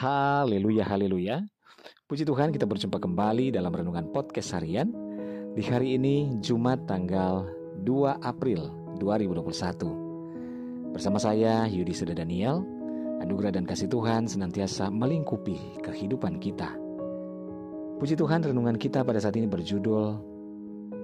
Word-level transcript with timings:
Haleluya, 0.00 0.88
haleluya. 0.88 1.44
Puji 2.08 2.24
Tuhan 2.24 2.56
kita 2.56 2.64
berjumpa 2.64 2.96
kembali 2.96 3.52
dalam 3.52 3.68
Renungan 3.68 4.08
Podcast 4.08 4.56
Harian 4.56 4.88
Di 5.52 5.60
hari 5.60 6.00
ini 6.00 6.40
Jumat 6.40 6.88
tanggal 6.88 7.44
2 7.84 8.24
April 8.24 8.72
2021 8.96 10.96
Bersama 10.96 11.20
saya 11.20 11.68
Yudi 11.68 11.92
Seda 11.92 12.16
Daniel 12.16 12.64
Anugerah 13.20 13.52
dan 13.52 13.68
kasih 13.68 13.92
Tuhan 13.92 14.24
senantiasa 14.24 14.88
melingkupi 14.88 15.84
kehidupan 15.84 16.40
kita. 16.40 16.72
Puji 18.00 18.16
Tuhan 18.16 18.40
renungan 18.40 18.80
kita 18.80 19.04
pada 19.04 19.20
saat 19.20 19.36
ini 19.36 19.52
berjudul 19.52 20.16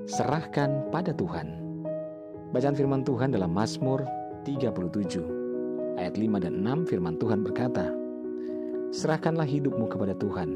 Serahkan 0.09 0.89
pada 0.89 1.13
Tuhan. 1.13 1.53
Bacaan 2.49 2.73
firman 2.73 3.05
Tuhan 3.05 3.37
dalam 3.37 3.53
Mazmur 3.53 4.09
37 4.49 6.01
Ayat 6.01 6.17
5 6.17 6.41
dan 6.41 6.65
6 6.65 6.89
firman 6.89 7.21
Tuhan 7.21 7.45
berkata 7.45 8.06
Serahkanlah 8.95 9.47
hidupmu 9.47 9.87
kepada 9.91 10.15
Tuhan 10.19 10.49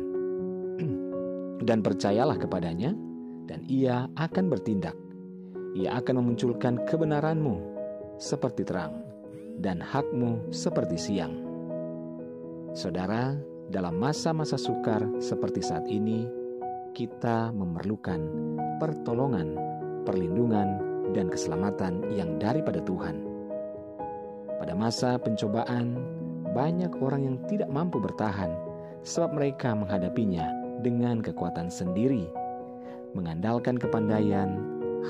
dan 1.69 1.79
percayalah 1.81 2.39
kepadanya, 2.39 2.95
dan 3.51 3.67
ia 3.67 4.07
akan 4.15 4.47
bertindak. 4.47 4.95
Ia 5.75 6.03
akan 6.03 6.23
memunculkan 6.23 6.83
kebenaranmu 6.87 7.55
seperti 8.19 8.67
terang, 8.67 9.03
dan 9.59 9.79
hakmu 9.83 10.51
seperti 10.51 10.99
siang. 10.99 11.35
Saudara, 12.75 13.35
dalam 13.71 13.99
masa-masa 13.99 14.59
sukar 14.59 15.03
seperti 15.23 15.63
saat 15.63 15.87
ini, 15.87 16.27
kita 16.95 17.55
memerlukan 17.55 18.19
pertolongan, 18.83 19.55
perlindungan, 20.03 20.91
dan 21.15 21.27
keselamatan 21.31 22.07
yang 22.15 22.39
daripada 22.39 22.79
Tuhan. 22.83 23.27
Pada 24.59 24.75
masa 24.77 25.17
pencobaan, 25.19 25.99
banyak 26.53 26.91
orang 26.99 27.27
yang 27.27 27.37
tidak 27.47 27.71
mampu 27.71 28.03
bertahan 28.03 28.51
sebab 29.07 29.37
mereka 29.37 29.73
menghadapinya 29.73 30.51
dengan 30.81 31.21
kekuatan 31.21 31.69
sendiri, 31.69 32.29
mengandalkan 33.13 33.77
kepandaian, 33.77 34.61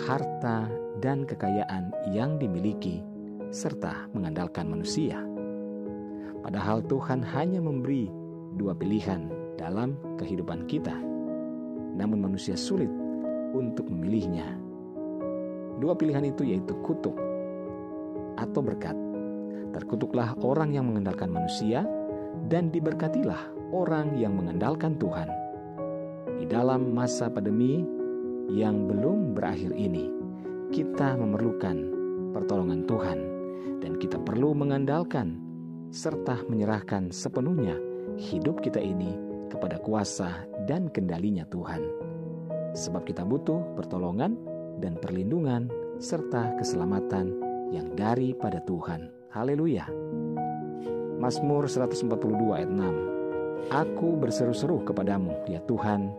harta, 0.06 0.66
dan 1.00 1.24
kekayaan 1.24 1.94
yang 2.10 2.36
dimiliki, 2.36 3.02
serta 3.50 4.10
mengandalkan 4.14 4.69
manusia. 4.70 5.19
Padahal 6.41 6.82
Tuhan 6.86 7.20
hanya 7.22 7.60
memberi 7.62 8.10
dua 8.58 8.75
pilihan 8.75 9.28
dalam 9.58 9.97
kehidupan 10.19 10.66
kita, 10.66 10.94
namun 11.94 12.22
manusia 12.22 12.54
sulit 12.54 12.91
untuk 13.52 13.91
memilihnya. 13.91 14.47
Dua 15.80 15.97
pilihan 15.97 16.28
itu 16.28 16.44
yaitu 16.44 16.77
kutuk 16.84 17.16
atau 18.36 18.60
berkat. 18.60 19.09
Terkutuklah 19.70 20.34
orang 20.42 20.74
yang 20.74 20.90
mengandalkan 20.90 21.30
manusia, 21.30 21.86
dan 22.50 22.70
diberkatilah 22.70 23.72
orang 23.74 24.18
yang 24.18 24.34
mengandalkan 24.34 24.98
Tuhan 24.98 25.28
di 26.40 26.48
dalam 26.48 26.96
masa 26.96 27.28
pandemi 27.28 27.84
yang 28.48 28.88
belum 28.88 29.36
berakhir 29.36 29.76
ini, 29.76 30.08
kita 30.72 31.12
memerlukan 31.20 31.76
pertolongan 32.32 32.88
Tuhan 32.88 33.18
dan 33.84 34.00
kita 34.00 34.16
perlu 34.16 34.56
mengandalkan 34.56 35.36
serta 35.92 36.41
menyerahkan 36.48 37.12
sepenuhnya 37.12 37.76
hidup 38.16 38.64
kita 38.64 38.80
ini 38.80 39.20
kepada 39.52 39.76
kuasa 39.84 40.48
dan 40.64 40.88
kendalinya 40.88 41.44
Tuhan. 41.52 41.84
Sebab 42.72 43.04
kita 43.04 43.26
butuh 43.26 43.76
pertolongan 43.76 44.38
dan 44.80 44.96
perlindungan 44.96 45.68
serta 46.00 46.56
keselamatan 46.56 47.36
yang 47.68 47.92
daripada 47.98 48.64
Tuhan. 48.64 49.19
Haleluya. 49.30 49.86
Mazmur 51.22 51.70
142 51.70 52.50
ayat 52.50 52.66
6 52.66 53.70
Aku 53.70 54.18
berseru-seru 54.18 54.82
kepadamu, 54.82 55.30
ya 55.46 55.62
Tuhan, 55.70 56.10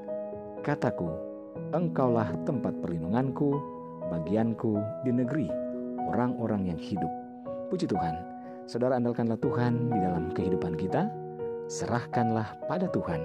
Kataku, 0.64 1.12
engkaulah 1.76 2.32
tempat 2.48 2.72
perlindunganku, 2.80 3.60
bagianku 4.08 4.80
di 5.04 5.12
negeri 5.12 5.52
orang-orang 6.08 6.72
yang 6.72 6.80
hidup. 6.80 7.12
Puji 7.68 7.84
Tuhan, 7.92 8.16
saudara 8.64 8.96
andalkanlah 8.96 9.36
Tuhan 9.44 9.92
di 9.92 10.00
dalam 10.00 10.32
kehidupan 10.32 10.80
kita, 10.80 11.12
serahkanlah 11.68 12.56
pada 12.72 12.88
Tuhan, 12.96 13.20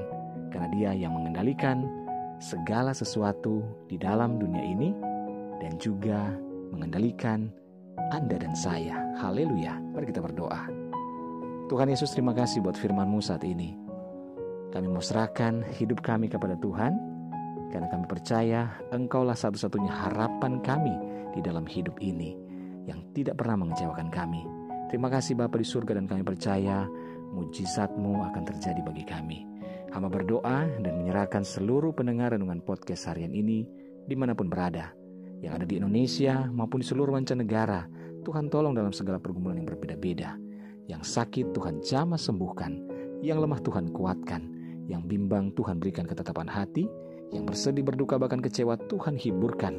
karena 0.51 0.69
dia 0.75 0.91
yang 0.99 1.15
mengendalikan 1.15 1.87
segala 2.43 2.91
sesuatu 2.91 3.63
di 3.87 3.95
dalam 4.03 4.43
dunia 4.43 4.67
ini 4.67 4.91
dan 5.63 5.79
juga 5.79 6.35
mengendalikan 6.75 7.55
Anda 8.15 8.39
dan 8.39 8.55
saya. 8.55 8.95
Haleluya. 9.19 9.83
Mari 9.91 10.07
kita 10.15 10.23
berdoa. 10.23 10.71
Tuhan 11.67 11.91
Yesus 11.91 12.15
terima 12.15 12.31
kasih 12.31 12.63
buat 12.63 12.79
firman-Mu 12.79 13.19
saat 13.19 13.43
ini. 13.43 13.75
Kami 14.71 14.87
mau 14.87 15.03
serahkan 15.03 15.67
hidup 15.75 16.03
kami 16.07 16.31
kepada 16.31 16.55
Tuhan 16.63 16.95
karena 17.75 17.91
kami 17.91 18.07
percaya 18.07 18.71
Engkaulah 18.95 19.35
satu-satunya 19.35 19.91
harapan 19.91 20.63
kami 20.63 20.95
di 21.35 21.41
dalam 21.43 21.67
hidup 21.67 21.99
ini 21.99 22.39
yang 22.87 23.03
tidak 23.11 23.43
pernah 23.43 23.67
mengecewakan 23.67 24.07
kami. 24.15 24.47
Terima 24.87 25.11
kasih 25.11 25.35
Bapa 25.35 25.59
di 25.59 25.67
surga 25.67 25.99
dan 25.99 26.07
kami 26.07 26.23
percaya 26.23 26.87
mujizatmu 27.35 28.23
akan 28.33 28.43
terjadi 28.47 28.81
bagi 28.87 29.03
kami. 29.03 29.43
Hamba 29.91 30.07
berdoa 30.07 30.71
dan 30.79 30.95
menyerahkan 31.03 31.43
seluruh 31.43 31.91
pendengar 31.91 32.39
renungan 32.39 32.63
podcast 32.63 33.11
harian 33.11 33.35
ini 33.35 33.67
di 34.07 34.15
mana 34.15 34.39
pun 34.39 34.47
berada. 34.47 34.96
Yang 35.41 35.53
ada 35.53 35.67
di 35.69 35.75
Indonesia 35.79 36.35
maupun 36.49 36.81
di 36.81 36.87
seluruh 36.87 37.13
mancanegara. 37.13 37.89
Tuhan 38.27 38.51
tolong 38.51 38.75
dalam 38.75 38.91
segala 38.91 39.23
pergumulan 39.23 39.63
yang 39.63 39.69
berbeda-beda. 39.69 40.35
Yang 40.87 41.03
sakit 41.13 41.55
Tuhan 41.55 41.83
jamah 41.83 42.19
sembuhkan. 42.19 42.73
Yang 43.23 43.39
lemah 43.47 43.61
Tuhan 43.63 43.87
kuatkan. 43.95 44.43
Yang 44.87 45.03
bimbang 45.07 45.51
Tuhan 45.55 45.83
berikan 45.83 46.07
ketetapan 46.07 46.47
hati 46.47 46.87
yang 47.35 47.43
bersedih, 47.47 47.83
berduka, 47.83 48.21
bahkan 48.21 48.39
kecewa, 48.39 48.79
Tuhan 48.87 49.19
hiburkan. 49.19 49.75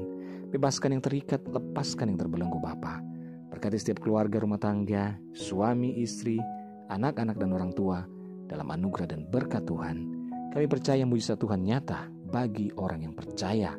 Bebaskan 0.51 1.00
yang 1.00 1.03
terikat, 1.03 1.44
lepaskan 1.47 2.12
yang 2.12 2.19
terbelenggu 2.19 2.59
Bapa. 2.59 3.00
Berkati 3.51 3.79
setiap 3.79 4.03
keluarga 4.03 4.44
rumah 4.44 4.59
tangga, 4.59 5.16
suami, 5.31 5.96
istri, 6.03 6.40
anak-anak 6.91 7.40
dan 7.40 7.51
orang 7.56 7.72
tua 7.72 8.03
dalam 8.47 8.67
anugerah 8.72 9.07
dan 9.12 9.28
berkat 9.28 9.63
Tuhan. 9.63 9.97
Kami 10.51 10.66
percaya 10.67 11.03
mujizat 11.03 11.40
Tuhan 11.40 11.63
nyata 11.63 12.07
bagi 12.31 12.72
orang 12.75 13.07
yang 13.07 13.13
percaya. 13.16 13.75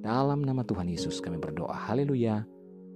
Dalam 0.00 0.40
nama 0.40 0.64
Tuhan 0.64 0.88
Yesus 0.88 1.20
kami 1.20 1.36
berdoa. 1.36 1.76
Haleluya. 1.76 2.40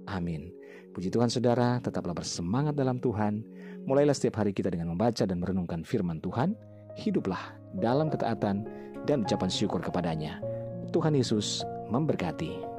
Amin. 0.09 0.49
Puji 0.89 1.13
Tuhan 1.13 1.29
saudara, 1.29 1.77
tetaplah 1.77 2.17
bersemangat 2.17 2.73
dalam 2.73 2.97
Tuhan. 2.97 3.45
Mulailah 3.85 4.17
setiap 4.17 4.41
hari 4.41 4.57
kita 4.57 4.73
dengan 4.73 4.89
membaca 4.89 5.21
dan 5.21 5.37
merenungkan 5.37 5.85
firman 5.85 6.17
Tuhan. 6.17 6.57
Hiduplah 6.97 7.53
dalam 7.77 8.09
ketaatan 8.09 8.65
dan 9.05 9.21
ucapan 9.21 9.49
syukur 9.53 9.85
kepadanya. 9.85 10.41
Tuhan 10.89 11.13
Yesus 11.13 11.61
memberkati. 11.93 12.74